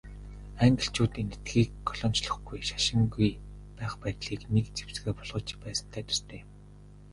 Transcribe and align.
Англичууд 0.63 1.13
Энэтхэгийг 1.21 1.71
колоничлохгүй, 1.87 2.59
шашингүй 2.69 3.29
байх 3.77 3.93
байдлыг 4.01 4.41
нэг 4.53 4.65
зэвсгээ 4.77 5.13
болгож 5.17 5.47
байсантай 5.63 6.03
төстэй 6.05 6.39
юм. 6.43 6.47